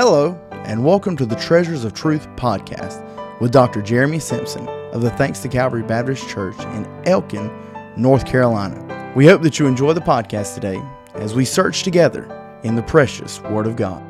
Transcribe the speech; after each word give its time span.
Hello, 0.00 0.40
and 0.52 0.84
welcome 0.84 1.16
to 1.16 1.26
the 1.26 1.34
Treasures 1.34 1.82
of 1.82 1.92
Truth 1.92 2.28
podcast 2.36 3.02
with 3.40 3.50
Dr. 3.50 3.82
Jeremy 3.82 4.20
Simpson 4.20 4.68
of 4.92 5.02
the 5.02 5.10
Thanks 5.10 5.40
to 5.40 5.48
Calvary 5.48 5.82
Baptist 5.82 6.28
Church 6.28 6.56
in 6.66 6.86
Elkin, 7.04 7.50
North 7.96 8.24
Carolina. 8.24 9.12
We 9.16 9.26
hope 9.26 9.42
that 9.42 9.58
you 9.58 9.66
enjoy 9.66 9.94
the 9.94 10.00
podcast 10.00 10.54
today 10.54 10.80
as 11.14 11.34
we 11.34 11.44
search 11.44 11.82
together 11.82 12.30
in 12.62 12.76
the 12.76 12.82
precious 12.84 13.40
Word 13.40 13.66
of 13.66 13.74
God. 13.74 14.00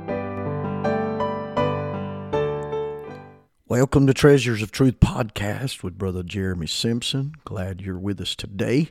Welcome 3.66 4.07
to 4.09 4.12
Treasures 4.12 4.61
of 4.61 4.70
Truth 4.70 5.00
podcast 5.00 5.82
with 5.82 5.96
Brother 5.96 6.22
Jeremy 6.22 6.66
Simpson. 6.66 7.32
Glad 7.46 7.80
you're 7.80 7.99
with 7.99 8.21
us 8.21 8.36
today. 8.36 8.91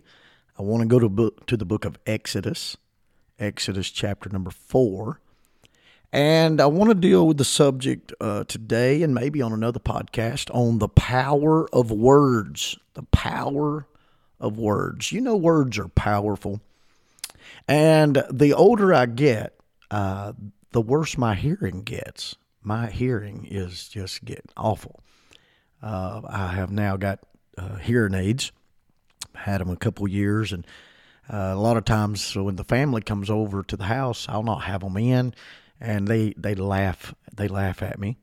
I 0.58 0.64
want 0.64 0.82
to 0.82 0.88
go 0.88 0.98
to, 0.98 1.10
book, 1.10 1.46
to 1.46 1.58
the 1.58 1.64
book 1.64 1.86
of 1.86 2.00
Exodus, 2.08 2.76
Exodus 3.38 3.92
chapter 3.92 4.32
number 4.32 4.50
four. 4.50 5.20
And 6.14 6.62
I 6.62 6.68
want 6.68 6.90
to 6.90 6.96
deal 6.96 7.28
with 7.28 7.38
the 7.38 7.46
subject 7.46 8.14
uh, 8.22 8.46
today 8.46 9.04
and 9.04 9.14
maybe 9.14 9.42
on 9.42 9.52
another 9.52 9.80
podcast 9.80 10.54
on 10.56 10.80
the 10.80 10.88
power 10.88 11.68
of 11.74 11.92
words. 11.92 12.78
The 12.94 13.04
power 13.04 13.88
of 14.40 14.58
words. 14.58 15.12
You 15.12 15.22
know, 15.22 15.36
words 15.36 15.78
are 15.78 15.90
powerful. 15.90 16.62
And 17.68 18.24
the 18.32 18.54
older 18.54 18.94
I 18.94 19.06
get, 19.06 19.60
uh, 19.92 20.34
the 20.72 20.82
worse 20.82 21.18
my 21.18 21.36
hearing 21.36 21.84
gets. 21.84 22.36
My 22.64 22.88
hearing 22.88 23.46
is 23.50 23.90
just 23.90 24.24
getting 24.24 24.50
awful. 24.56 25.02
Uh, 25.82 26.22
I 26.28 26.48
have 26.48 26.72
now 26.72 26.98
got 26.98 27.20
uh, 27.58 27.76
hearing 27.76 28.14
aids, 28.14 28.52
had 29.36 29.62
them 29.62 29.70
a 29.70 29.78
couple 29.78 30.08
years, 30.08 30.52
and 30.52 30.66
uh, 31.32 31.52
a 31.54 31.60
lot 31.60 31.78
of 31.78 31.86
times 31.86 32.36
when 32.36 32.56
the 32.56 32.64
family 32.64 33.02
comes 33.02 33.30
over 33.30 33.64
to 33.64 33.78
the 33.78 33.86
house, 33.86 34.26
I'll 34.30 34.44
not 34.44 34.64
have 34.64 34.82
them 34.82 34.98
in 34.98 35.34
and 35.80 36.08
they 36.08 36.34
they 36.38 36.56
laugh 36.56 37.14
they 37.36 37.48
laugh 37.48 37.82
at 37.82 38.00
me 38.00 38.18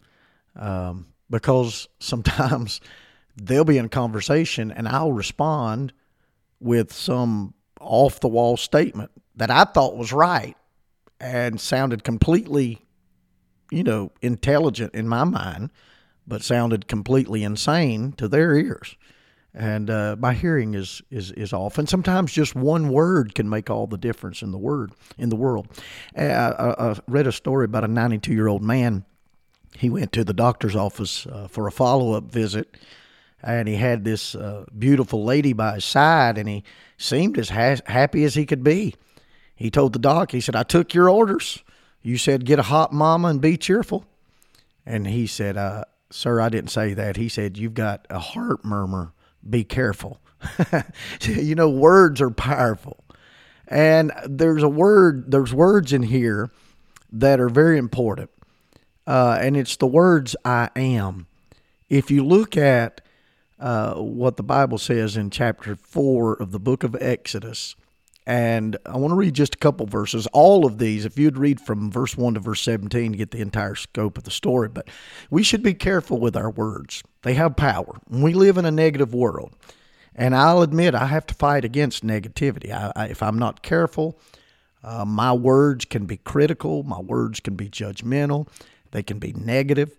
um, 0.56 1.06
because 1.30 1.88
sometimes 1.98 2.80
they'll 3.36 3.64
be 3.64 3.78
in 3.78 3.88
conversation 3.88 4.70
and 4.70 4.88
I'll 4.88 5.12
respond 5.12 5.92
with 6.60 6.92
some 6.92 7.55
off 7.80 8.20
the 8.20 8.28
wall 8.28 8.56
statement 8.56 9.10
that 9.36 9.50
I 9.50 9.64
thought 9.64 9.97
was 9.97 10.12
right 10.12 10.56
and 11.20 11.60
sounded 11.60 12.05
completely 12.05 12.80
you 13.70 13.82
know 13.82 14.12
intelligent 14.22 14.94
in 14.94 15.08
my 15.08 15.25
mind 15.25 15.70
but 16.27 16.42
sounded 16.42 16.88
completely 16.88 17.42
insane 17.42 18.12
to 18.12 18.28
their 18.28 18.55
ears 18.55 18.97
and 19.55 19.88
uh, 19.88 20.16
my 20.19 20.34
hearing 20.34 20.74
is, 20.74 21.00
is 21.10 21.30
is 21.33 21.52
off. 21.52 21.78
And 21.78 21.88
sometimes 21.88 22.33
just 22.33 22.55
one 22.55 22.88
word 22.88 23.34
can 23.34 23.48
make 23.48 23.70
all 23.70 23.86
the 23.86 23.97
difference 23.97 24.42
in 24.42 24.50
the 24.50 24.58
word 24.58 24.92
in 25.16 25.28
the 25.28 25.36
world. 25.36 25.69
Uh, 26.16 26.22
I, 26.22 26.91
I, 26.91 26.98
read 27.06 27.27
a 27.27 27.33
story 27.33 27.64
about 27.64 27.84
a 27.84 27.88
92 27.88 28.32
year 28.32 28.48
old 28.48 28.62
man. 28.62 29.05
He 29.77 29.91
went 29.91 30.12
to 30.12 30.25
the 30.25 30.32
doctor's 30.32 30.75
office 30.75 31.27
uh, 31.27 31.48
for 31.48 31.66
a 31.66 31.72
follow 31.72 32.12
up 32.12 32.25
visit, 32.25 32.77
and 33.42 33.69
he 33.69 33.77
had 33.77 34.05
this 34.05 34.34
uh, 34.34 34.64
beautiful 34.77 35.25
lady 35.25 35.52
by 35.52 35.77
his 35.77 35.84
side, 35.84 36.36
and 36.36 36.48
he 36.48 36.64
seemed 36.98 37.38
as 37.38 37.50
ha- 37.50 37.77
happy 37.86 38.25
as 38.25 38.34
he 38.34 38.47
could 38.47 38.64
be. 38.64 38.94
He 39.55 39.70
told 39.70 39.92
the 39.92 39.98
doc, 40.00 40.32
he 40.32 40.41
said, 40.41 40.56
"I 40.56 40.64
took 40.64 40.94
your 40.94 41.08
orders. 41.08 41.62
You 42.02 42.19
said 42.19 42.44
get 42.44 42.58
a 42.58 42.64
hot 42.64 42.92
mama 42.92 43.28
and 43.28 43.41
be 43.41 43.56
cheerful." 43.56 44.05
And 44.84 45.06
he 45.06 45.28
said, 45.28 45.56
uh, 45.56 45.84
"Sir, 46.10 46.41
I 46.41 46.48
didn't 46.48 46.70
say 46.70 46.92
that." 46.94 47.16
He 47.16 47.28
said, 47.28 47.56
"You've 47.56 47.75
got 47.75 48.05
a 48.10 48.19
heart 48.19 48.64
murmur." 48.64 49.12
Be 49.48 49.64
careful. 49.64 50.20
you 51.23 51.55
know, 51.55 51.69
words 51.69 52.20
are 52.20 52.31
powerful. 52.31 53.05
And 53.69 54.12
there's 54.27 54.62
a 54.62 54.69
word, 54.69 55.31
there's 55.31 55.55
words 55.55 55.93
in 55.93 56.03
here 56.03 56.50
that 57.12 57.41
are 57.41 57.49
very 57.49 57.78
important. 57.78 58.31
Uh, 59.06 59.38
and 59.41 59.56
it's 59.56 59.77
the 59.77 59.87
words 59.87 60.37
I 60.44 60.71
am. 60.77 61.27
If 61.88 62.10
you 62.10 62.25
look 62.25 62.56
at 62.56 63.00
uh, 63.59 63.94
what 63.94 64.37
the 64.37 64.43
Bible 64.43 64.78
says 64.78 65.16
in 65.16 65.31
chapter 65.31 65.77
4 65.77 66.34
of 66.34 66.50
the 66.50 66.59
book 66.59 66.83
of 66.83 66.97
Exodus, 67.00 67.77
and 68.27 68.77
I 68.87 68.97
want 68.97 69.12
to 69.12 69.16
read 69.16 69.34
just 69.34 69.54
a 69.54 69.59
couple 69.59 69.87
verses. 69.87 70.27
All 70.28 70.65
of 70.65 70.78
these, 70.78 71.04
if 71.04 71.19
you'd 71.19 71.37
read 71.37 71.60
from 71.60 71.91
verse 71.91 72.16
1 72.16 72.34
to 72.34 72.41
verse 72.41 72.62
17 72.62 73.12
to 73.12 73.19
get 73.19 73.31
the 73.31 73.43
entire 73.43 73.75
scope 73.75 74.16
of 74.16 74.25
the 74.25 74.31
story, 74.31 74.69
but 74.69 74.88
we 75.31 75.43
should 75.43 75.62
be 75.62 75.75
careful 75.75 76.19
with 76.19 76.37
our 76.37 76.50
words. 76.50 77.03
They 77.24 77.34
have 77.34 77.56
power. 77.56 77.98
We 78.08 78.34
live 78.34 78.58
in 78.58 78.66
a 78.66 78.70
negative 78.70 79.14
world. 79.14 79.54
And 80.14 80.36
I'll 80.36 80.62
admit, 80.62 80.94
I 80.94 81.06
have 81.06 81.26
to 81.26 81.34
fight 81.34 81.64
against 81.64 82.06
negativity. 82.06 82.70
I, 82.70 82.92
I, 82.94 83.06
if 83.06 83.22
I'm 83.22 83.38
not 83.38 83.62
careful, 83.62 84.18
uh, 84.84 85.04
my 85.06 85.32
words 85.32 85.86
can 85.86 86.04
be 86.04 86.18
critical, 86.18 86.82
my 86.82 87.00
words 87.00 87.40
can 87.40 87.56
be 87.56 87.68
judgmental, 87.68 88.46
they 88.92 89.02
can 89.02 89.18
be 89.18 89.32
negative. 89.32 89.96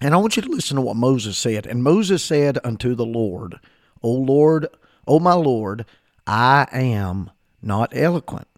And 0.00 0.14
I 0.14 0.16
want 0.18 0.36
you 0.36 0.42
to 0.42 0.48
listen 0.48 0.76
to 0.76 0.82
what 0.82 0.96
Moses 0.96 1.36
said. 1.36 1.66
And 1.66 1.82
Moses 1.82 2.24
said 2.24 2.58
unto 2.64 2.94
the 2.94 3.04
Lord, 3.04 3.58
O 4.00 4.10
Lord, 4.10 4.68
O 5.06 5.18
my 5.18 5.34
Lord, 5.34 5.84
I 6.26 6.66
am 6.72 7.30
not 7.60 7.94
eloquent, 7.94 8.48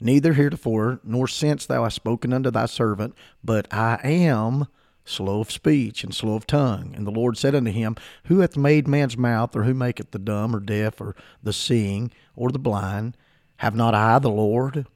neither 0.00 0.32
heretofore 0.32 1.00
nor 1.04 1.28
since 1.28 1.66
thou 1.66 1.84
hast 1.84 1.96
spoken 1.96 2.32
unto 2.32 2.50
thy 2.50 2.66
servant, 2.66 3.14
but 3.44 3.72
I 3.72 4.00
am 4.02 4.66
slow 5.04 5.40
of 5.40 5.50
speech 5.50 6.04
and 6.04 6.14
slow 6.14 6.34
of 6.34 6.46
tongue. 6.46 6.92
And 6.96 7.06
the 7.06 7.10
Lord 7.10 7.36
said 7.36 7.54
unto 7.54 7.70
him, 7.70 7.96
Who 8.24 8.40
hath 8.40 8.56
made 8.56 8.86
man's 8.86 9.16
mouth, 9.16 9.54
or 9.56 9.64
who 9.64 9.74
maketh 9.74 10.10
the 10.10 10.18
dumb, 10.18 10.54
or 10.54 10.60
deaf, 10.60 11.00
or 11.00 11.14
the 11.42 11.52
seeing, 11.52 12.10
or 12.36 12.50
the 12.50 12.58
blind? 12.58 13.16
Have 13.56 13.74
not 13.74 13.94
I 13.94 14.18
the 14.18 14.30
Lord? 14.30 14.86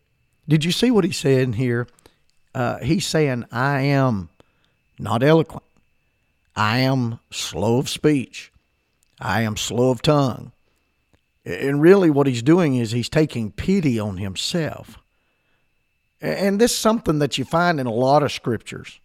Did 0.48 0.64
you 0.64 0.72
see 0.72 0.90
what 0.90 1.04
he 1.04 1.12
said 1.12 1.54
here? 1.56 1.88
Uh, 2.54 2.78
he's 2.78 3.06
saying, 3.06 3.44
I 3.52 3.82
am 3.82 4.28
not 4.98 5.22
eloquent. 5.22 5.62
I 6.54 6.78
am 6.78 7.20
slow 7.30 7.78
of 7.78 7.88
speech. 7.88 8.50
I 9.20 9.42
am 9.42 9.56
slow 9.56 9.90
of 9.90 10.02
tongue. 10.02 10.52
And 11.44 11.80
really, 11.80 12.10
what 12.10 12.26
he's 12.26 12.42
doing 12.42 12.76
is 12.76 12.90
he's 12.90 13.08
taking 13.08 13.52
pity 13.52 14.00
on 14.00 14.16
himself. 14.16 14.98
And 16.20 16.60
this 16.60 16.72
is 16.72 16.78
something 16.78 17.18
that 17.18 17.38
you 17.38 17.44
find 17.44 17.78
in 17.78 17.86
a 17.86 17.92
lot 17.92 18.22
of 18.22 18.32
scriptures. 18.32 18.98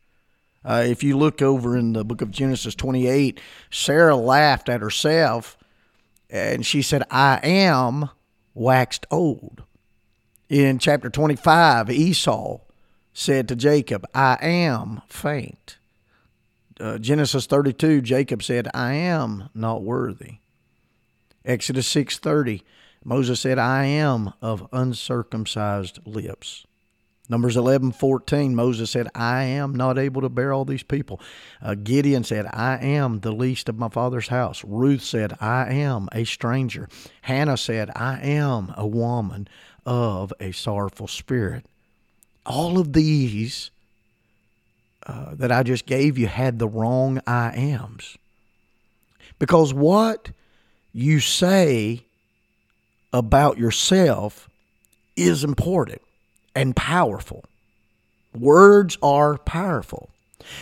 Uh, 0.64 0.84
if 0.86 1.04
you 1.04 1.18
look 1.18 1.42
over 1.42 1.76
in 1.76 1.94
the 1.94 2.06
book 2.06 2.22
of 2.22 2.32
Genesis 2.32 2.76
28, 2.76 3.40
Sarah 3.72 4.16
laughed 4.16 4.70
at 4.70 4.82
herself 4.82 5.58
and 6.30 6.66
she 6.66 6.82
said, 6.82 7.04
I 7.10 7.40
am 7.44 8.10
waxed 8.54 9.06
old. 9.10 9.64
In 10.50 10.80
chapter 10.80 11.10
25, 11.10 11.90
Esau 11.90 12.60
said 13.14 13.48
to 13.48 13.56
Jacob, 13.56 14.06
I 14.14 14.38
am 14.42 15.02
faint. 15.08 15.78
Uh, 16.80 16.98
Genesis 16.98 17.46
32, 17.46 18.02
Jacob 18.02 18.44
said, 18.44 18.68
I 18.74 18.94
am 18.94 19.50
not 19.54 19.84
worthy. 19.84 20.38
Exodus 21.44 21.88
6:30, 21.88 22.62
Moses 23.04 23.40
said, 23.40 23.58
"I 23.58 23.86
am 23.86 24.34
of 24.42 24.68
uncircumcised 24.72 26.00
lips." 26.06 26.66
Numbers 27.31 27.56
11:14, 27.56 28.53
Moses 28.56 28.92
said, 28.92 29.08
"I 29.16 29.44
am 29.44 29.74
not 29.74 29.97
able 29.97 30.22
to 30.22 30.28
bear 30.28 30.52
all 30.52 30.66
these 30.66 30.84
people." 30.84 31.22
Uh, 31.62 31.75
Gideon 31.75 32.25
said, 32.25 32.46
"I 32.47 32.75
am 32.75 33.22
the 33.22 33.31
least 33.31 33.69
of 33.69 33.80
my 33.80 33.88
father's 33.88 34.28
house." 34.28 34.66
Ruth 34.66 35.02
said, 35.02 35.38
"I 35.40 35.72
am 35.72 36.09
a 36.12 36.25
stranger." 36.25 36.90
Hannah 37.22 37.56
said, 37.56 37.90
"I 37.96 38.19
am 38.19 38.74
a 38.75 38.86
woman 38.86 39.47
of 39.86 40.34
a 40.42 40.52
sorrowful 40.52 41.08
spirit." 41.08 41.66
All 42.46 42.78
of 42.78 42.92
these 42.92 43.72
uh, 45.08 45.34
that 45.36 45.53
I 45.53 45.63
just 45.63 45.86
gave 45.86 46.18
you 46.18 46.28
had 46.28 46.59
the 46.59 46.68
wrong 46.68 47.22
I 47.25 47.52
ams. 47.52 48.18
Because 49.39 49.74
what 49.74 50.31
you 50.92 51.22
say 51.22 52.04
about 53.13 53.57
yourself 53.57 54.50
is 55.16 55.45
important 55.45 56.01
and 56.56 56.75
powerful. 56.75 57.45
Words 58.38 58.98
are 59.01 59.38
powerful. 59.38 60.09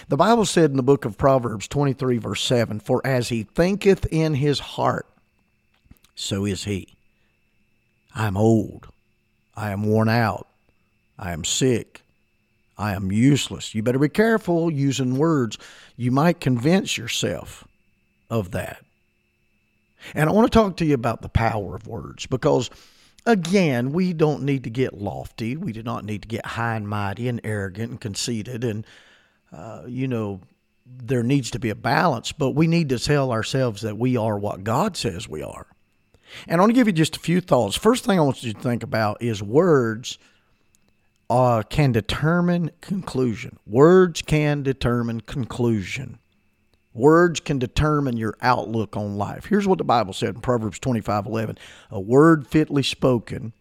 The 0.07 0.17
Bible 0.17 0.45
said 0.45 0.71
in 0.71 0.77
the 0.77 0.83
book 0.83 1.05
of 1.05 1.17
Proverbs 1.17 1.67
23, 1.67 2.17
verse 2.17 2.41
7 2.41 2.79
For 2.79 3.01
as 3.05 3.29
he 3.29 3.43
thinketh 3.43 4.05
in 4.11 4.35
his 4.35 4.59
heart, 4.59 5.07
so 6.15 6.45
is 6.45 6.65
he. 6.65 6.95
I 8.13 8.27
am 8.27 8.37
old. 8.37 8.87
I 9.55 9.71
am 9.71 9.83
worn 9.83 10.09
out. 10.09 10.47
I 11.17 11.31
am 11.31 11.43
sick. 11.43 12.01
I 12.77 12.93
am 12.93 13.11
useless. 13.11 13.75
You 13.75 13.83
better 13.83 13.99
be 13.99 14.09
careful 14.09 14.71
using 14.71 15.17
words. 15.17 15.57
You 15.97 16.11
might 16.11 16.39
convince 16.39 16.97
yourself 16.97 17.67
of 18.29 18.51
that. 18.51 18.83
And 20.15 20.29
I 20.29 20.33
want 20.33 20.49
to 20.49 20.57
talk 20.57 20.77
to 20.77 20.85
you 20.85 20.93
about 20.93 21.21
the 21.21 21.29
power 21.29 21.75
of 21.75 21.87
words 21.87 22.25
because, 22.25 22.69
again, 23.25 23.91
we 23.91 24.13
don't 24.13 24.43
need 24.43 24.63
to 24.63 24.69
get 24.69 24.93
lofty. 24.93 25.55
We 25.55 25.71
do 25.71 25.83
not 25.83 26.05
need 26.05 26.23
to 26.23 26.27
get 26.27 26.45
high 26.45 26.75
and 26.75 26.87
mighty 26.87 27.27
and 27.27 27.41
arrogant 27.43 27.91
and 27.91 28.01
conceited. 28.01 28.63
And, 28.63 28.85
uh, 29.51 29.83
you 29.87 30.07
know, 30.07 30.41
there 30.85 31.23
needs 31.23 31.51
to 31.51 31.59
be 31.59 31.69
a 31.69 31.75
balance, 31.75 32.31
but 32.31 32.51
we 32.51 32.67
need 32.67 32.89
to 32.89 32.99
tell 32.99 33.31
ourselves 33.31 33.81
that 33.81 33.97
we 33.97 34.17
are 34.17 34.37
what 34.37 34.63
God 34.63 34.97
says 34.97 35.27
we 35.27 35.43
are. 35.43 35.67
And 36.47 36.59
I 36.59 36.61
want 36.61 36.71
to 36.71 36.75
give 36.75 36.87
you 36.87 36.93
just 36.93 37.17
a 37.17 37.19
few 37.19 37.41
thoughts. 37.41 37.75
First 37.75 38.05
thing 38.05 38.19
I 38.19 38.21
want 38.21 38.43
you 38.43 38.53
to 38.53 38.59
think 38.59 38.83
about 38.83 39.21
is 39.21 39.41
words 39.41 40.17
uh, 41.29 41.63
can 41.69 41.91
determine 41.91 42.71
conclusion. 42.81 43.57
Words 43.65 44.21
can 44.21 44.63
determine 44.63 45.21
conclusion. 45.21 46.18
Words 46.99 47.39
can 47.39 47.59
determine 47.59 48.17
your 48.17 48.35
outlook 48.41 48.97
on 48.97 49.15
life. 49.15 49.45
Here's 49.45 49.65
what 49.65 49.77
the 49.77 49.85
Bible 49.85 50.11
said 50.11 50.35
in 50.35 50.41
Proverbs 50.41 50.79
25 50.79 51.27
11. 51.27 51.57
A 51.91 51.99
word 51.99 52.45
fitly 52.45 52.83
spoken 52.83 53.53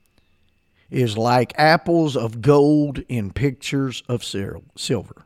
is 0.90 1.16
like 1.16 1.52
apples 1.56 2.16
of 2.16 2.42
gold 2.42 2.98
in 3.08 3.30
pictures 3.30 4.02
of 4.08 4.24
silver. 4.24 5.24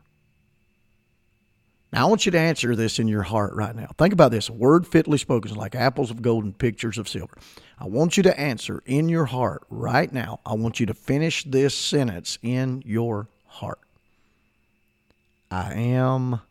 Now, 1.91 2.05
I 2.05 2.09
want 2.09 2.27
you 2.27 2.31
to 2.33 2.39
answer 2.39 2.75
this 2.75 2.99
in 2.99 3.07
your 3.07 3.23
heart 3.23 3.55
right 3.55 3.75
now. 3.75 3.89
Think 3.97 4.13
about 4.13 4.29
this. 4.29 4.47
A 4.47 4.53
word 4.53 4.85
fitly 4.85 5.17
spoken 5.17 5.49
is 5.49 5.57
like 5.57 5.73
apples 5.73 6.11
of 6.11 6.21
gold 6.21 6.43
and 6.43 6.55
pictures 6.55 6.99
of 6.99 7.09
silver. 7.09 7.35
I 7.79 7.87
want 7.87 8.15
you 8.15 8.21
to 8.23 8.39
answer 8.39 8.83
in 8.85 9.09
your 9.09 9.25
heart 9.25 9.63
right 9.71 10.13
now. 10.13 10.39
I 10.45 10.53
want 10.53 10.79
you 10.79 10.85
to 10.85 10.93
finish 10.93 11.45
this 11.45 11.75
sentence 11.75 12.37
in 12.43 12.83
your 12.85 13.27
heart. 13.47 13.79
I 15.49 15.73
am 15.73 16.41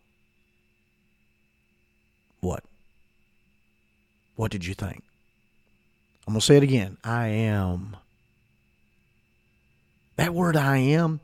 what? 2.42 2.64
What 4.42 4.50
did 4.50 4.66
you 4.66 4.74
think? 4.74 5.04
I'm 6.26 6.32
going 6.32 6.40
to 6.40 6.44
say 6.44 6.56
it 6.56 6.64
again. 6.64 6.96
I 7.04 7.28
am. 7.28 7.96
That 10.16 10.34
word 10.34 10.56
I 10.56 10.78
am, 10.78 11.20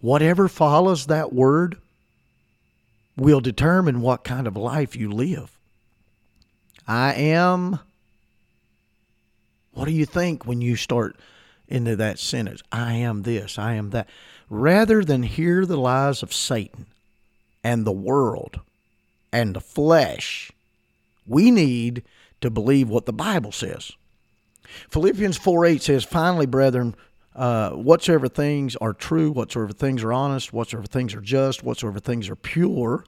whatever 0.00 0.46
follows 0.46 1.06
that 1.06 1.32
word, 1.32 1.78
will 3.16 3.40
determine 3.40 4.00
what 4.00 4.22
kind 4.22 4.46
of 4.46 4.56
life 4.56 4.94
you 4.94 5.10
live. 5.10 5.58
I 6.86 7.14
am. 7.14 7.80
What 9.72 9.86
do 9.86 9.90
you 9.90 10.06
think 10.06 10.46
when 10.46 10.60
you 10.60 10.76
start 10.76 11.16
into 11.66 11.96
that 11.96 12.20
sentence? 12.20 12.62
I 12.70 12.92
am 12.92 13.24
this, 13.24 13.58
I 13.58 13.74
am 13.74 13.90
that. 13.90 14.08
Rather 14.48 15.02
than 15.02 15.24
hear 15.24 15.66
the 15.66 15.76
lies 15.76 16.22
of 16.22 16.32
Satan 16.32 16.86
and 17.64 17.84
the 17.84 17.90
world 17.90 18.60
and 19.32 19.56
the 19.56 19.60
flesh, 19.60 20.52
we 21.26 21.50
need 21.50 22.04
to 22.40 22.50
believe 22.50 22.88
what 22.88 23.06
the 23.06 23.12
Bible 23.12 23.52
says. 23.52 23.92
Philippians 24.90 25.36
4 25.36 25.66
8 25.66 25.82
says, 25.82 26.04
Finally, 26.04 26.46
brethren, 26.46 26.94
uh, 27.34 27.70
whatsoever 27.70 28.28
things 28.28 28.76
are 28.76 28.92
true, 28.92 29.30
whatsoever 29.30 29.72
things 29.72 30.02
are 30.02 30.12
honest, 30.12 30.52
whatsoever 30.52 30.86
things 30.86 31.14
are 31.14 31.20
just, 31.20 31.62
whatsoever 31.62 31.98
things 31.98 32.28
are 32.28 32.36
pure, 32.36 33.04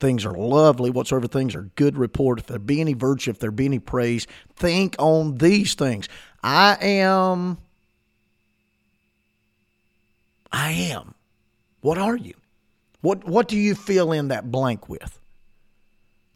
things 0.00 0.24
are 0.24 0.34
lovely, 0.36 0.90
whatsoever 0.90 1.26
things 1.26 1.54
are 1.54 1.70
good 1.74 1.96
report, 1.96 2.38
if 2.38 2.46
there 2.46 2.58
be 2.58 2.80
any 2.80 2.94
virtue, 2.94 3.30
if 3.30 3.38
there 3.38 3.50
be 3.50 3.66
any 3.66 3.78
praise, 3.78 4.26
think 4.56 4.96
on 4.98 5.38
these 5.38 5.74
things. 5.74 6.08
I 6.42 6.76
am. 6.80 7.58
I 10.52 10.72
am. 10.72 11.14
What 11.80 11.98
are 11.98 12.16
you? 12.16 12.34
What 13.00 13.24
what 13.24 13.48
do 13.48 13.56
you 13.56 13.74
fill 13.74 14.12
in 14.12 14.28
that 14.28 14.50
blank 14.50 14.88
with? 14.88 15.18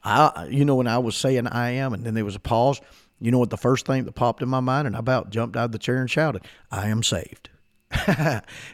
I 0.04 0.48
you 0.50 0.64
know 0.64 0.74
when 0.76 0.88
I 0.88 0.98
was 0.98 1.16
saying 1.16 1.46
I 1.46 1.70
am 1.70 1.92
and 1.92 2.04
then 2.04 2.14
there 2.14 2.24
was 2.24 2.36
a 2.36 2.40
pause, 2.40 2.80
you 3.20 3.30
know 3.30 3.38
what 3.38 3.50
the 3.50 3.56
first 3.56 3.86
thing 3.86 4.04
that 4.04 4.12
popped 4.12 4.42
in 4.42 4.48
my 4.48 4.60
mind 4.60 4.86
and 4.86 4.96
I 4.96 4.98
about 4.98 5.30
jumped 5.30 5.56
out 5.56 5.66
of 5.66 5.72
the 5.72 5.78
chair 5.78 6.00
and 6.00 6.10
shouted, 6.10 6.42
I 6.70 6.88
am 6.88 7.02
saved. 7.02 7.50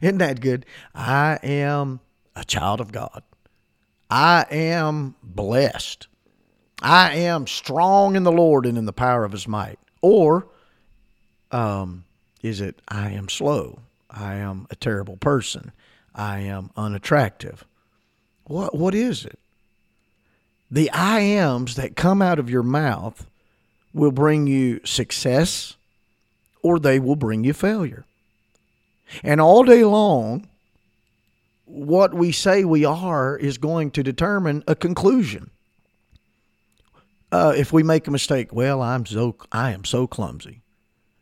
Isn't 0.00 0.18
that 0.18 0.40
good? 0.40 0.64
I 0.94 1.38
am 1.42 2.00
a 2.34 2.44
child 2.44 2.80
of 2.80 2.92
God. 2.92 3.22
I 4.10 4.46
am 4.50 5.16
blessed. 5.22 6.06
I 6.80 7.14
am 7.16 7.46
strong 7.46 8.16
in 8.16 8.22
the 8.22 8.32
Lord 8.32 8.64
and 8.64 8.78
in 8.78 8.86
the 8.86 8.92
power 8.92 9.24
of 9.24 9.32
his 9.32 9.48
might. 9.48 9.78
Or 10.00 10.48
um, 11.50 12.04
is 12.42 12.60
it 12.60 12.80
I 12.88 13.10
am 13.10 13.28
slow? 13.28 13.80
I 14.10 14.36
am 14.36 14.66
a 14.70 14.76
terrible 14.76 15.16
person. 15.16 15.72
I 16.14 16.40
am 16.40 16.70
unattractive. 16.76 17.64
What 18.44 18.74
what 18.74 18.94
is 18.94 19.24
it? 19.24 19.38
The 20.70 20.90
I 20.90 21.20
ams 21.20 21.76
that 21.76 21.96
come 21.96 22.20
out 22.20 22.38
of 22.38 22.50
your 22.50 22.62
mouth 22.62 23.26
will 23.94 24.12
bring 24.12 24.46
you 24.46 24.80
success 24.84 25.76
or 26.62 26.78
they 26.78 26.98
will 26.98 27.16
bring 27.16 27.44
you 27.44 27.52
failure. 27.52 28.04
And 29.22 29.40
all 29.40 29.64
day 29.64 29.84
long, 29.84 30.48
what 31.64 32.12
we 32.14 32.32
say 32.32 32.64
we 32.64 32.84
are 32.84 33.36
is 33.36 33.58
going 33.58 33.90
to 33.92 34.02
determine 34.02 34.62
a 34.66 34.74
conclusion. 34.74 35.50
Uh, 37.30 37.54
if 37.56 37.72
we 37.72 37.82
make 37.82 38.06
a 38.06 38.10
mistake, 38.10 38.52
well, 38.52 38.80
I'm 38.80 39.04
so 39.04 39.36
I 39.52 39.72
am 39.72 39.84
so 39.84 40.06
clumsy. 40.06 40.62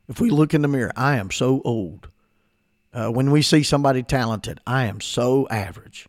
If 0.08 0.20
we 0.20 0.30
look 0.30 0.54
in 0.54 0.62
the 0.62 0.68
mirror, 0.68 0.92
I 0.96 1.16
am 1.16 1.30
so 1.30 1.62
old. 1.64 2.08
Uh, 2.92 3.08
when 3.10 3.30
we 3.30 3.42
see 3.42 3.62
somebody 3.62 4.02
talented, 4.02 4.60
I 4.66 4.86
am 4.86 5.00
so 5.00 5.48
average. 5.48 6.06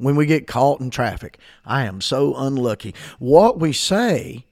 When 0.00 0.16
we 0.16 0.24
get 0.24 0.46
caught 0.46 0.80
in 0.80 0.88
traffic, 0.88 1.38
I 1.66 1.84
am 1.84 2.00
so 2.00 2.34
unlucky. 2.34 2.94
What 3.18 3.60
we 3.60 3.74
say 3.74 4.46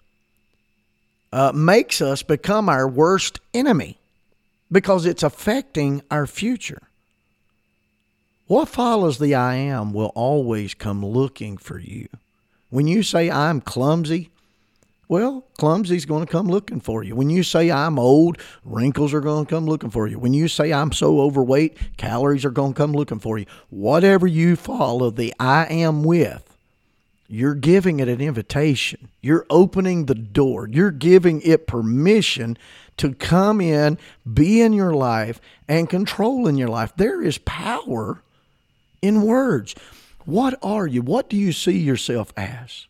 uh, 1.33 1.53
makes 1.55 2.03
us 2.03 2.23
become 2.23 2.69
our 2.69 2.87
worst 2.87 3.41
enemy 3.55 3.99
because 4.71 5.07
it's 5.07 5.23
affecting 5.23 6.03
our 6.11 6.27
future. 6.27 6.83
What 8.47 8.69
follows 8.69 9.19
the 9.19 9.35
I 9.35 9.55
am 9.55 9.95
will 9.95 10.13
always 10.15 10.75
come 10.75 11.05
looking 11.05 11.57
for 11.57 11.79
you. 11.79 12.09
When 12.69 12.87
you 12.87 13.03
say 13.03 13.31
I'm 13.31 13.63
clumsy, 13.63 14.31
well, 15.09 15.47
clumsy's 15.57 16.05
going 16.05 16.27
to 16.27 16.31
come 16.31 16.49
looking 16.49 16.81
for 16.81 17.03
you. 17.03 17.17
When 17.17 17.31
you 17.31 17.43
say 17.43 17.71
I'm 17.71 17.99
old, 17.99 18.39
wrinkles 18.63 19.15
are 19.15 19.21
going 19.21 19.47
to 19.47 19.51
come 19.51 19.65
looking 19.65 19.91
for 19.91 20.07
you. 20.07 20.19
When 20.19 20.35
you 20.35 20.49
say 20.49 20.73
I'm 20.73 20.93
so 20.93 21.21
overweight, 21.21 21.79
calories 21.97 22.45
are 22.45 22.51
going 22.51 22.75
to 22.75 22.77
come 22.77 22.93
looking 22.93 23.19
for 23.19 23.39
you. 23.39 23.47
Whatever 23.71 24.27
you 24.27 24.55
follow 24.55 25.11
the 25.11 25.35
I 25.41 25.65
am 25.65 26.05
with, 26.05 26.45
you're 27.27 27.55
giving 27.55 28.01
it 28.01 28.09
an 28.09 28.21
invitation. 28.21 29.09
You're 29.23 29.47
opening 29.49 30.07
the 30.07 30.15
door. 30.15 30.69
You're 30.69 30.91
giving 30.91 31.41
it 31.43 31.67
permission 31.67 32.59
to 32.99 33.15
come 33.15 33.61
in, 33.61 33.99
be 34.31 34.61
in 34.61 34.73
your 34.73 34.93
life, 34.93 35.41
and 35.67 35.89
control 35.89 36.47
in 36.47 36.57
your 36.57 36.69
life. 36.69 36.93
There 36.97 37.23
is 37.23 37.39
power 37.39 38.23
in 39.01 39.23
words. 39.23 39.75
What 40.25 40.59
are 40.63 40.87
you? 40.87 41.01
What 41.01 41.31
do 41.31 41.37
you 41.37 41.53
see 41.53 41.79
yourself 41.79 42.33
as? 42.37 42.87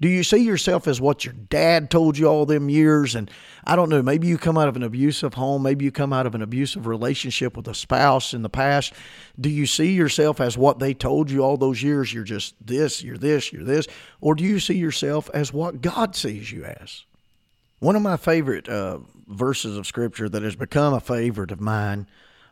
Do 0.00 0.08
you 0.08 0.24
see 0.24 0.38
yourself 0.38 0.88
as 0.88 0.98
what 0.98 1.26
your 1.26 1.34
dad 1.34 1.90
told 1.90 2.16
you 2.16 2.26
all 2.26 2.46
them 2.46 2.70
years? 2.70 3.14
And 3.14 3.30
I 3.64 3.76
don't 3.76 3.90
know, 3.90 4.02
maybe 4.02 4.26
you 4.26 4.38
come 4.38 4.56
out 4.56 4.68
of 4.68 4.76
an 4.76 4.82
abusive 4.82 5.34
home, 5.34 5.62
maybe 5.62 5.84
you 5.84 5.92
come 5.92 6.14
out 6.14 6.26
of 6.26 6.34
an 6.34 6.40
abusive 6.40 6.86
relationship 6.86 7.54
with 7.54 7.68
a 7.68 7.74
spouse 7.74 8.32
in 8.32 8.40
the 8.40 8.48
past. 8.48 8.94
Do 9.38 9.50
you 9.50 9.66
see 9.66 9.92
yourself 9.92 10.40
as 10.40 10.56
what 10.56 10.78
they 10.78 10.94
told 10.94 11.30
you 11.30 11.42
all 11.42 11.58
those 11.58 11.82
years? 11.82 12.14
You're 12.14 12.24
just 12.24 12.54
this, 12.66 13.02
you're 13.02 13.18
this, 13.18 13.52
you're 13.52 13.64
this. 13.64 13.86
Or 14.22 14.34
do 14.34 14.42
you 14.42 14.58
see 14.58 14.78
yourself 14.78 15.28
as 15.34 15.52
what 15.52 15.82
God 15.82 16.16
sees 16.16 16.50
you 16.50 16.64
as? 16.64 17.04
One 17.80 17.94
of 17.96 18.02
my 18.02 18.16
favorite 18.16 18.70
uh, 18.70 19.00
verses 19.26 19.76
of 19.76 19.86
scripture 19.86 20.30
that 20.30 20.42
has 20.42 20.56
become 20.56 20.94
a 20.94 21.00
favorite 21.00 21.50
of 21.50 21.60
mine 21.60 22.06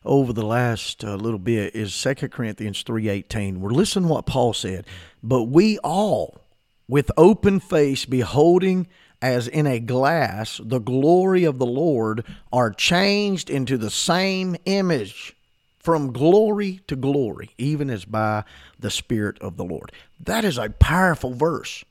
over 0.05 0.35
the 0.35 0.45
last 0.45 1.03
uh, 1.03 1.15
little 1.17 1.39
bit 1.39 1.75
is 1.75 1.95
Second 1.95 2.31
Corinthians 2.31 2.83
3:18. 2.83 3.59
We're 3.59 3.71
listening 3.71 4.09
to 4.09 4.13
what 4.13 4.27
Paul 4.27 4.53
said, 4.53 4.87
but 5.23 5.45
we 5.45 5.79
all 5.79 6.41
with 6.89 7.11
open 7.17 7.61
face 7.61 8.05
beholding 8.05 8.87
as 9.21 9.49
in 9.49 9.67
a 9.67 9.81
glass 9.81 10.61
the 10.65 10.79
glory 10.79 11.45
of 11.45 11.59
the 11.59 11.67
Lord 11.67 12.25
are 12.53 12.71
changed 12.71 13.51
into 13.51 13.77
the 13.77 13.91
same 13.91 14.57
image 14.65 15.37
from 15.79 16.13
glory 16.13 16.81
to 16.87 16.97
glory, 16.97 17.51
even 17.57 17.89
as 17.89 18.05
by 18.05 18.45
the 18.79 18.91
Spirit 18.91 19.39
of 19.41 19.57
the 19.57 19.65
Lord. 19.65 19.93
That 20.21 20.45
is 20.45 20.59
a 20.59 20.71
powerful 20.71 21.35
verse. 21.35 21.85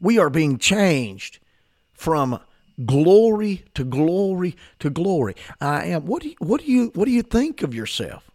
We 0.00 0.18
are 0.18 0.30
being 0.30 0.58
changed 0.58 1.38
from 1.92 2.40
glory 2.84 3.64
to 3.74 3.84
glory 3.84 4.56
to 4.80 4.90
glory. 4.90 5.36
I 5.60 5.86
am. 5.86 6.06
What 6.06 6.22
do 6.22 6.30
you, 6.30 6.36
what 6.38 6.60
do 6.62 6.66
you 6.70 6.90
what 6.94 7.04
do 7.04 7.12
you 7.12 7.22
think 7.22 7.62
of 7.62 7.74
yourself? 7.74 8.30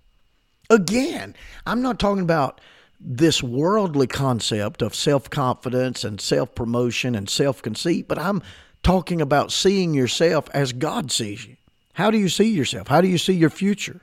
Again, 0.69 1.35
I'm 1.65 1.81
not 1.81 1.99
talking 1.99 2.23
about 2.23 2.61
this 2.99 3.41
worldly 3.41 4.07
concept 4.07 4.81
of 4.81 4.93
self 4.93 5.29
confidence 5.29 6.03
and 6.03 6.19
self 6.19 6.53
promotion 6.53 7.15
and 7.15 7.29
self 7.29 7.61
conceit, 7.61 8.07
but 8.07 8.19
I'm 8.19 8.41
talking 8.83 9.21
about 9.21 9.51
seeing 9.51 9.93
yourself 9.93 10.49
as 10.53 10.73
God 10.73 11.11
sees 11.11 11.45
you. 11.45 11.55
How 11.93 12.11
do 12.11 12.17
you 12.17 12.29
see 12.29 12.49
yourself? 12.49 12.87
How 12.87 13.01
do 13.01 13.07
you 13.07 13.17
see 13.17 13.33
your 13.33 13.49
future? 13.49 14.01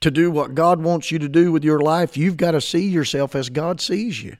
To 0.00 0.10
do 0.10 0.30
what 0.30 0.54
God 0.54 0.82
wants 0.82 1.10
you 1.10 1.18
to 1.18 1.28
do 1.28 1.50
with 1.50 1.64
your 1.64 1.80
life, 1.80 2.16
you've 2.16 2.36
got 2.36 2.52
to 2.52 2.60
see 2.60 2.86
yourself 2.86 3.34
as 3.34 3.48
God 3.48 3.80
sees 3.80 4.22
you. 4.22 4.36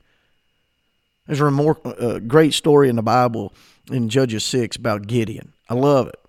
There's 1.27 1.41
a 1.41 1.51
more, 1.51 1.79
uh, 1.85 2.19
great 2.19 2.53
story 2.53 2.91
in 2.91 2.97
the 2.97 3.03
Bible 3.03 3.55
in 3.91 4.11
Judges 4.11 4.45
6 4.45 4.77
about 4.77 5.07
Gideon. 5.07 5.55
I 5.71 5.75
love 5.75 6.09
it. 6.09 6.21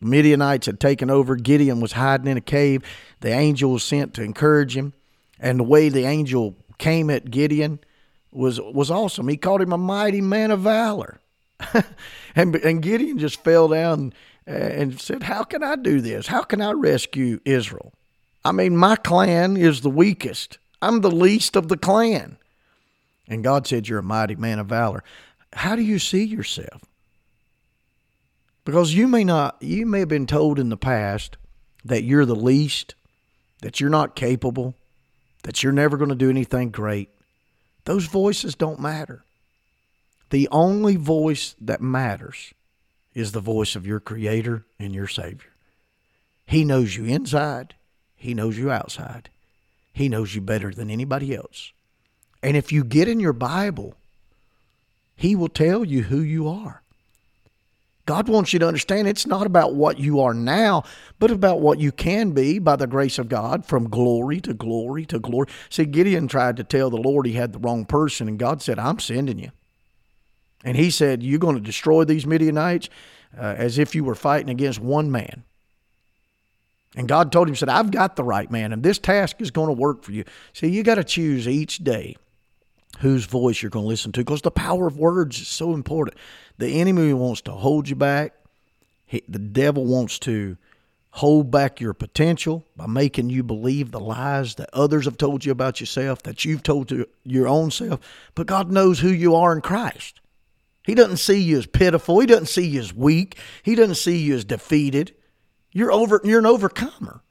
Midianites 0.00 0.66
had 0.66 0.80
taken 0.80 1.08
over. 1.08 1.34
Gideon 1.34 1.80
was 1.80 1.92
hiding 1.92 2.26
in 2.26 2.36
a 2.36 2.42
cave. 2.42 2.82
The 3.20 3.30
angel 3.30 3.72
was 3.72 3.82
sent 3.82 4.12
to 4.14 4.22
encourage 4.22 4.76
him. 4.76 4.92
And 5.40 5.60
the 5.60 5.64
way 5.64 5.88
the 5.88 6.04
angel 6.04 6.56
came 6.78 7.10
at 7.10 7.30
Gideon 7.30 7.80
was 8.30 8.60
was 8.60 8.90
awesome. 8.90 9.28
He 9.28 9.36
called 9.36 9.62
him 9.62 9.72
a 9.72 9.78
mighty 9.78 10.20
man 10.20 10.50
of 10.50 10.60
valor. 10.60 11.20
and, 12.34 12.56
and 12.56 12.82
Gideon 12.82 13.18
just 13.18 13.42
fell 13.42 13.68
down 13.68 14.12
and 14.46 15.00
said, 15.00 15.22
How 15.22 15.44
can 15.44 15.62
I 15.62 15.76
do 15.76 16.00
this? 16.00 16.26
How 16.26 16.42
can 16.42 16.60
I 16.60 16.72
rescue 16.72 17.40
Israel? 17.44 17.92
I 18.44 18.52
mean, 18.52 18.76
my 18.76 18.96
clan 18.96 19.56
is 19.56 19.80
the 19.80 19.90
weakest. 19.90 20.58
I'm 20.82 21.00
the 21.00 21.10
least 21.10 21.56
of 21.56 21.68
the 21.68 21.78
clan. 21.78 22.36
And 23.26 23.42
God 23.42 23.66
said, 23.66 23.88
You're 23.88 24.00
a 24.00 24.02
mighty 24.02 24.36
man 24.36 24.58
of 24.58 24.66
valor. 24.66 25.02
How 25.52 25.76
do 25.76 25.82
you 25.82 25.98
see 25.98 26.24
yourself? 26.24 26.82
Because 28.64 28.94
you 28.94 29.06
may 29.06 29.24
not, 29.24 29.56
you 29.60 29.86
may 29.86 30.00
have 30.00 30.08
been 30.08 30.26
told 30.26 30.58
in 30.58 30.68
the 30.68 30.76
past 30.76 31.36
that 31.84 32.02
you're 32.02 32.24
the 32.24 32.34
least, 32.34 32.94
that 33.60 33.78
you're 33.78 33.90
not 33.90 34.16
capable, 34.16 34.74
that 35.44 35.62
you're 35.62 35.72
never 35.72 35.96
going 35.96 36.10
to 36.10 36.16
do 36.16 36.30
anything 36.30 36.70
great. 36.70 37.10
Those 37.84 38.06
voices 38.06 38.54
don't 38.54 38.80
matter. 38.80 39.24
The 40.30 40.48
only 40.50 40.96
voice 40.96 41.54
that 41.60 41.80
matters 41.80 42.52
is 43.14 43.32
the 43.32 43.40
voice 43.40 43.76
of 43.76 43.86
your 43.86 44.00
Creator 44.00 44.64
and 44.78 44.94
your 44.94 45.06
Savior. 45.06 45.50
He 46.46 46.64
knows 46.64 46.96
you 46.96 47.04
inside, 47.04 47.74
He 48.16 48.34
knows 48.34 48.58
you 48.58 48.70
outside. 48.70 49.30
He 49.92 50.08
knows 50.08 50.34
you 50.34 50.40
better 50.40 50.72
than 50.72 50.90
anybody 50.90 51.36
else. 51.36 51.70
And 52.42 52.56
if 52.56 52.72
you 52.72 52.82
get 52.82 53.06
in 53.06 53.20
your 53.20 53.32
Bible, 53.32 53.94
He 55.14 55.36
will 55.36 55.48
tell 55.48 55.84
you 55.84 56.02
who 56.02 56.20
you 56.20 56.48
are. 56.48 56.82
God 58.14 58.28
wants 58.28 58.52
you 58.52 58.60
to 58.60 58.68
understand 58.68 59.08
it's 59.08 59.26
not 59.26 59.44
about 59.44 59.74
what 59.74 59.98
you 59.98 60.20
are 60.20 60.34
now, 60.34 60.84
but 61.18 61.32
about 61.32 61.60
what 61.60 61.80
you 61.80 61.90
can 61.90 62.30
be 62.30 62.60
by 62.60 62.76
the 62.76 62.86
grace 62.86 63.18
of 63.18 63.28
God 63.28 63.66
from 63.66 63.90
glory 63.90 64.40
to 64.42 64.54
glory 64.54 65.04
to 65.06 65.18
glory. 65.18 65.48
See, 65.68 65.84
Gideon 65.84 66.28
tried 66.28 66.56
to 66.58 66.62
tell 66.62 66.90
the 66.90 66.96
Lord 66.96 67.26
he 67.26 67.32
had 67.32 67.52
the 67.52 67.58
wrong 67.58 67.84
person, 67.84 68.28
and 68.28 68.38
God 68.38 68.62
said, 68.62 68.78
I'm 68.78 69.00
sending 69.00 69.40
you. 69.40 69.50
And 70.62 70.76
he 70.76 70.92
said, 70.92 71.24
You're 71.24 71.40
going 71.40 71.56
to 71.56 71.60
destroy 71.60 72.04
these 72.04 72.24
Midianites 72.24 72.88
uh, 73.36 73.56
as 73.58 73.78
if 73.78 73.96
you 73.96 74.04
were 74.04 74.14
fighting 74.14 74.48
against 74.48 74.78
one 74.78 75.10
man. 75.10 75.42
And 76.94 77.08
God 77.08 77.32
told 77.32 77.48
him, 77.48 77.56
said, 77.56 77.68
I've 77.68 77.90
got 77.90 78.14
the 78.14 78.22
right 78.22 78.48
man, 78.48 78.72
and 78.72 78.84
this 78.84 79.00
task 79.00 79.40
is 79.40 79.50
going 79.50 79.66
to 79.66 79.72
work 79.72 80.04
for 80.04 80.12
you. 80.12 80.22
See, 80.52 80.68
you 80.68 80.84
got 80.84 80.94
to 80.96 81.04
choose 81.04 81.48
each 81.48 81.78
day 81.78 82.14
whose 83.00 83.26
voice 83.26 83.62
you're 83.62 83.70
going 83.70 83.84
to 83.84 83.88
listen 83.88 84.12
to 84.12 84.20
because 84.20 84.42
the 84.42 84.50
power 84.50 84.86
of 84.86 84.96
words 84.96 85.40
is 85.40 85.48
so 85.48 85.74
important. 85.74 86.16
The 86.58 86.80
enemy 86.80 87.12
wants 87.12 87.40
to 87.42 87.52
hold 87.52 87.88
you 87.88 87.96
back. 87.96 88.34
He, 89.06 89.22
the 89.28 89.38
devil 89.38 89.84
wants 89.84 90.18
to 90.20 90.56
hold 91.10 91.50
back 91.50 91.80
your 91.80 91.94
potential 91.94 92.64
by 92.76 92.86
making 92.86 93.30
you 93.30 93.42
believe 93.42 93.90
the 93.90 94.00
lies 94.00 94.56
that 94.56 94.68
others 94.72 95.04
have 95.04 95.16
told 95.16 95.44
you 95.44 95.52
about 95.52 95.78
yourself, 95.80 96.22
that 96.24 96.44
you've 96.44 96.62
told 96.62 96.88
to 96.88 97.06
your 97.24 97.46
own 97.46 97.70
self. 97.70 98.00
But 98.34 98.46
God 98.46 98.70
knows 98.70 99.00
who 99.00 99.10
you 99.10 99.34
are 99.34 99.52
in 99.52 99.60
Christ. 99.60 100.20
He 100.84 100.94
doesn't 100.94 101.16
see 101.16 101.40
you 101.40 101.58
as 101.58 101.66
pitiful. 101.66 102.20
He 102.20 102.26
doesn't 102.26 102.46
see 102.46 102.66
you 102.66 102.80
as 102.80 102.92
weak. 102.92 103.38
He 103.62 103.74
doesn't 103.74 103.94
see 103.94 104.18
you 104.18 104.34
as 104.34 104.44
defeated. 104.44 105.14
You're 105.72 105.92
over. 105.92 106.20
You're 106.24 106.40
an 106.40 106.46
overcomer. 106.46 107.22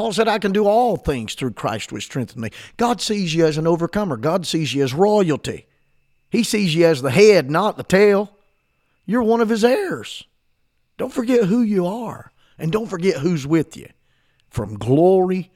Paul 0.00 0.14
said, 0.14 0.28
I 0.28 0.38
can 0.38 0.52
do 0.52 0.66
all 0.66 0.96
things 0.96 1.34
through 1.34 1.50
Christ 1.50 1.92
which 1.92 2.04
strengthens 2.04 2.40
me. 2.40 2.48
God 2.78 3.02
sees 3.02 3.34
you 3.34 3.44
as 3.44 3.58
an 3.58 3.66
overcomer. 3.66 4.16
God 4.16 4.46
sees 4.46 4.72
you 4.72 4.82
as 4.82 4.94
royalty. 4.94 5.66
He 6.30 6.42
sees 6.42 6.74
you 6.74 6.86
as 6.86 7.02
the 7.02 7.10
head, 7.10 7.50
not 7.50 7.76
the 7.76 7.82
tail. 7.82 8.30
You're 9.04 9.22
one 9.22 9.42
of 9.42 9.50
his 9.50 9.62
heirs. 9.62 10.24
Don't 10.96 11.12
forget 11.12 11.44
who 11.44 11.60
you 11.60 11.84
are, 11.84 12.32
and 12.56 12.72
don't 12.72 12.86
forget 12.86 13.18
who's 13.18 13.46
with 13.46 13.76
you. 13.76 13.90
From 14.48 14.78
glory 14.78 15.50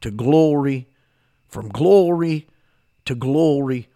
to 0.00 0.10
glory, 0.10 0.88
from 1.46 1.68
glory 1.68 2.48
to 3.04 3.14
glory. 3.14 3.90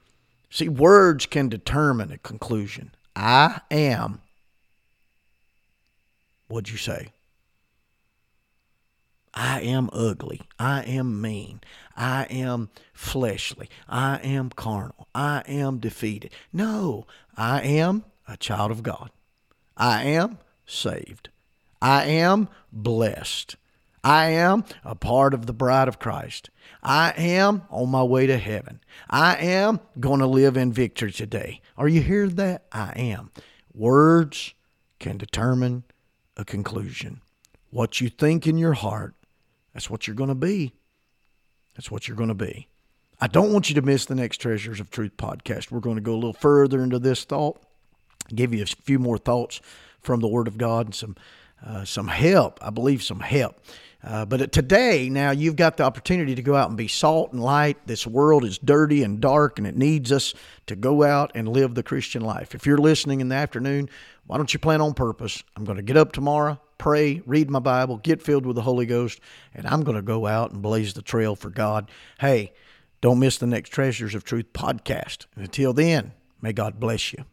See, 0.51 0.69
words 0.69 1.25
can 1.25 1.49
determine 1.49 2.13
a 2.13 2.19
conclusion. 2.19 2.95
I 3.17 3.63
am. 3.71 4.21
What'd 6.49 6.71
you 6.71 6.77
say? 6.77 7.09
I 9.35 9.61
am 9.63 9.91
ugly. 9.93 10.43
I 10.59 10.83
am 10.85 11.21
mean. 11.21 11.61
I 11.97 12.25
am 12.25 12.71
fleshly. 12.93 13.69
I 13.89 14.19
am 14.19 14.51
carnal. 14.51 15.09
I 15.15 15.43
am 15.47 15.79
defeated. 15.79 16.33
No, 16.53 17.07
I 17.37 17.63
am 17.63 18.05
a 18.29 18.37
child 18.37 18.71
of 18.71 18.83
God. 18.83 19.11
I 19.77 20.05
am 20.05 20.39
saved. 20.65 21.31
I 21.83 22.05
am 22.05 22.49
blessed. 22.73 23.57
I 24.05 24.27
am 24.27 24.65
a 24.85 24.95
part 24.95 25.35
of 25.35 25.47
the 25.47 25.53
bride 25.53 25.89
of 25.89 25.99
Christ. 25.99 26.51
I 26.83 27.13
am 27.17 27.63
on 27.71 27.89
my 27.89 28.03
way 28.03 28.27
to 28.27 28.37
heaven. 28.37 28.81
I 29.09 29.37
am 29.37 29.81
going 29.99 30.21
to 30.21 30.27
live 30.27 30.57
in 30.57 30.73
victory 30.73 31.11
today. 31.11 31.61
Are 31.77 31.89
you 31.89 32.03
hearing 32.03 32.37
that? 32.37 32.67
I 32.71 32.93
am. 32.97 33.31
Words 33.73 34.55
can 35.01 35.17
determine 35.17 35.85
a 36.37 36.45
conclusion. 36.45 37.21
What 37.71 38.01
you 38.01 38.09
think 38.09 38.47
in 38.47 38.59
your 38.59 38.75
heart 38.75 39.15
that's 39.75 39.91
what 39.91 40.07
you're 40.07 40.17
going 40.17 40.29
to 40.29 40.35
be. 40.35 40.73
That's 41.75 41.91
what 41.91 42.09
you're 42.09 42.17
going 42.17 42.29
to 42.29 42.35
be. 42.35 42.69
I 43.21 43.27
don't 43.27 43.53
want 43.53 43.69
you 43.69 43.75
to 43.75 43.83
miss 43.83 44.07
the 44.07 44.15
next 44.15 44.39
Treasures 44.39 44.81
of 44.81 44.91
Truth 44.91 45.17
podcast. 45.17 45.71
We're 45.71 45.81
going 45.81 45.97
to 45.97 46.03
go 46.03 46.15
a 46.15 46.17
little 46.17 46.33
further 46.33 46.83
into 46.83 46.99
this 46.99 47.25
thought, 47.25 47.61
give 48.35 48.55
you 48.55 48.63
a 48.63 48.67
few 48.67 48.99
more 48.99 49.19
thoughts 49.19 49.61
from 50.01 50.21
the 50.21 50.29
Word 50.29 50.49
of 50.49 50.57
God 50.57 50.87
and 50.87 50.95
some 50.95 51.17
uh, 51.65 51.85
some 51.85 52.09
help. 52.09 52.59
I 52.61 52.69
believe 52.69 53.03
some 53.03 53.21
help. 53.21 53.59
Uh, 54.03 54.27
but 54.27 54.53
today, 54.53 55.09
now 55.09 55.31
you've 55.31 55.57
got 55.57 55.79
the 55.79 55.83
opportunity 55.83 56.35
to 56.35 56.43
go 56.43 56.55
out 56.55 56.69
and 56.69 56.77
be 56.77 56.89
salt 56.89 57.33
and 57.33 57.43
light. 57.43 57.79
This 57.87 58.07
world 58.07 58.45
is 58.45 58.59
dirty 58.59 59.03
and 59.03 59.19
dark, 59.19 59.59
and 59.59 59.67
it 59.67 59.75
needs 59.75 60.13
us 60.13 60.35
to 60.67 60.77
go 60.77 61.03
out 61.03 61.33
and 61.35 61.49
live 61.49 61.75
the 61.75 61.83
Christian 61.83 62.21
life. 62.21 62.55
If 62.55 62.67
you're 62.67 62.77
listening 62.77 63.23
in 63.23 63.29
the 63.29 63.37
afternoon, 63.37 63.89
why 64.27 64.37
don't 64.37 64.53
you 64.53 64.61
plan 64.61 64.83
on 64.83 64.93
purpose? 64.93 65.43
I'm 65.57 65.65
going 65.65 65.79
to 65.79 65.83
get 65.83 65.97
up 65.97 66.13
tomorrow 66.13 66.61
pray, 66.79 67.23
read 67.27 67.51
my 67.51 67.59
Bible, 67.59 67.99
get 67.99 68.23
filled 68.23 68.47
with 68.47 68.57
the 68.57 68.63
Holy 68.63 68.87
Ghost, 68.87 69.21
and 69.55 69.67
I'm 69.67 69.83
going 69.83 69.97
to 69.97 70.03
go 70.03 70.27
out 70.27 70.53
and 70.53 70.63
blaze 70.63 70.95
the 70.95 71.03
trail 71.03 71.35
for 71.37 71.51
God. 71.51 71.91
Hey, 72.21 72.53
don't 73.01 73.19
miss 73.19 73.39
the 73.39 73.47
next 73.47 73.71
Treasures 73.71 74.15
of 74.15 74.25
Truth 74.25 74.53
podcast. 74.53 75.27
And 75.35 75.45
until 75.45 75.73
then, 75.73 76.13
may 76.41 76.53
God 76.53 76.81
bless 76.81 77.13
you. 77.13 77.25